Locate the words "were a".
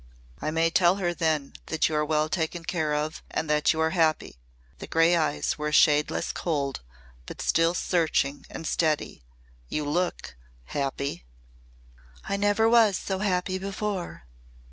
5.59-5.71